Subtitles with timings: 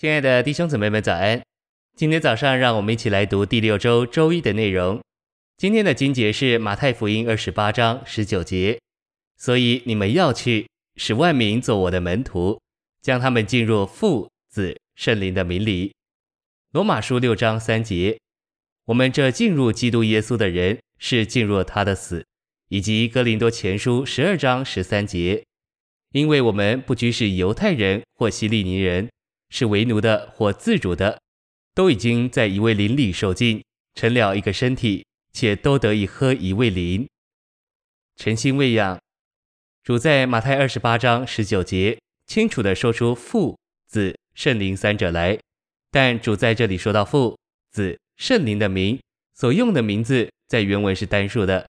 [0.00, 1.42] 亲爱的弟兄姊妹们，早安！
[1.96, 5.02] 今天早上，让我们一起来读第六周周一的内容。
[5.56, 8.78] 今天的经节是马太福音二十八章十九节。
[9.36, 12.60] 所以你们要去，使万民做我的门徒，
[13.02, 15.92] 将他们进入父、子、圣灵的名里。
[16.70, 18.16] 罗马书六章三节。
[18.84, 22.24] 我们这进入基督耶稣的人，是进入他的死，
[22.68, 25.42] 以及哥林多前书十二章十三节。
[26.12, 29.08] 因为我们不拘是犹太人或希利尼人。
[29.50, 31.20] 是为奴的或自主的，
[31.74, 37.08] 都已经在一位灵里受尽，成了一个身体，且都得以喝一位灵。
[38.16, 39.00] 诚心喂养，
[39.82, 45.38] 主在马太二十八章十九节清楚地说出父、子、圣灵三者来，
[45.90, 47.38] 但主在这里说到父、
[47.70, 49.00] 子、圣灵的名，
[49.34, 51.68] 所用的名字在原文是单数的，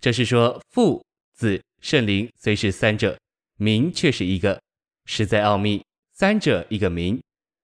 [0.00, 3.18] 这是说父、子、圣灵虽是三者，
[3.56, 4.60] 名却是一个，
[5.04, 5.82] 实在奥秘。
[6.20, 7.18] 三者一个名，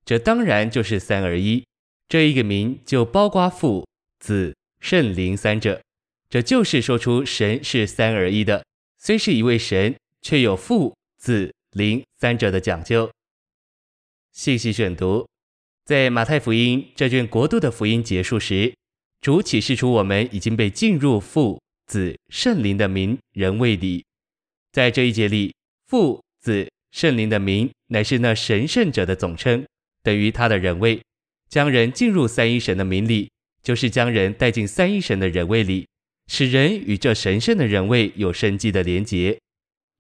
[0.07, 1.63] 这当然就是三而一。
[2.09, 3.87] 这一个名就包括父、
[4.19, 5.83] 子、圣灵三者，
[6.31, 8.65] 这就是说出神是三而一的。
[8.97, 13.11] 虽是一位神，却有父、子、灵三者的讲究。
[14.33, 15.29] 信息选读，
[15.85, 18.75] 在马太福音这卷国度的福音结束时，
[19.21, 24.07] 主启示出我们已经被进入父、子、圣灵的名人位里。
[24.73, 25.55] 在这一节里，
[25.89, 26.67] 父、子。
[26.93, 29.65] 圣灵的名乃是那神圣者的总称，
[30.03, 31.01] 等于他的人位。
[31.49, 33.31] 将人进入三一神的名里，
[33.63, 35.87] 就是将人带进三一神的人位里，
[36.27, 39.39] 使人与这神圣的人位有生机的连结。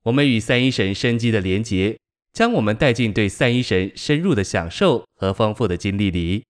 [0.04, 1.96] 我们与三一神生机的连结，
[2.32, 6.42] 将我们带进对三一神深入的享受和丰富的经历里。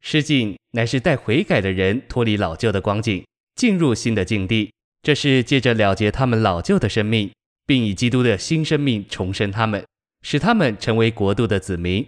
[0.00, 4.72] 失境乃是带悔改的人脱离老旧的光景，进入新的境地。
[5.02, 7.30] 这是借着了结他们老旧的生命。
[7.66, 9.84] 并以基督的新生命重生他们，
[10.22, 12.06] 使他们成为国度的子民。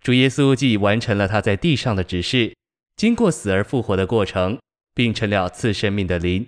[0.00, 2.54] 主耶稣既完成了他在地上的指示，
[2.96, 4.58] 经过死而复活的过程，
[4.94, 6.46] 并成了赐生命的灵，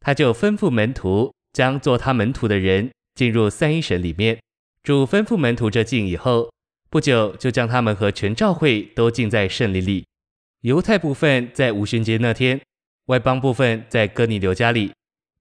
[0.00, 4.38] 他就吩咐门徒将做他门徒的人进入三一神里面。
[4.84, 6.52] 主吩咐门徒这进以后，
[6.90, 10.04] 不久就将他们和全教会都进在圣灵里。
[10.60, 12.60] 犹太部分在五旬节那天，
[13.06, 14.92] 外邦部分在哥尼流家里。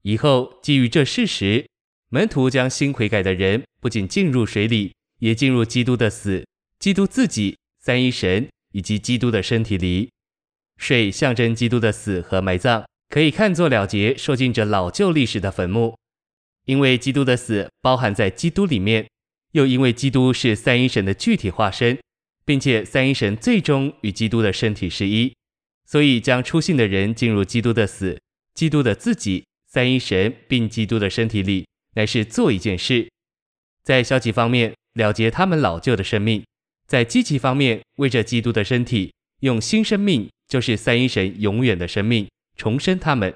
[0.01, 1.68] 以后基于这事实。
[2.14, 6.46] 门徒将新悔改的人不仅进入水里，也进入基督的死、
[6.78, 10.10] 基督自己、三一神以及基督的身体里。
[10.78, 15.98] 水象征基督的死和埋葬，可以看作了结受浸者老旧历史的坟墓。
[16.66, 19.08] 因为基督的死包含在基督里面，
[19.54, 21.98] 又因为基督是三一神的具体化身，
[22.44, 25.34] 并且三一神最终与基督的身体是一，
[25.88, 28.20] 所以将出信的人进入基督的死、
[28.54, 31.66] 基督的自己、三一神并基督的身体里。
[31.96, 33.09] 乃是做一件事，
[33.84, 36.44] 在消极方面了结他们老旧的生命，
[36.88, 43.34] 在积极方面为着基督的身体用新生命，就是三一神永远的生命重生他们。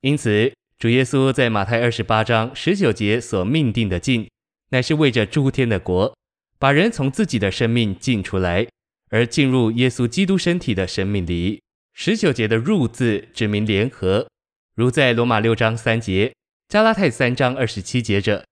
[0.00, 4.28] 因此，主耶稣在马太二十八章十九节所命定的进，
[4.70, 6.16] 乃是为着诸天的国，
[6.58, 8.66] 把人从自己的生命进出来，
[9.10, 11.60] 而进入耶稣基督身体的生命里。
[11.92, 14.28] 十九节的入字指明联合，
[14.74, 16.32] 如在罗马六章三节。
[16.68, 18.44] 加拉太三章二十七节者，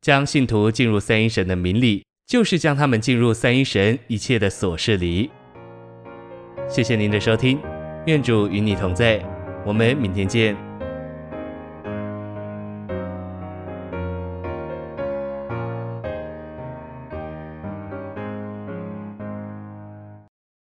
[0.00, 5.30] 将信徒进入三一神的名里，就是将他们进入三一神一切的所事里。
[6.68, 7.60] 谢谢您的收听，
[8.06, 9.24] 愿主与你同在，
[9.64, 10.69] 我们明天见。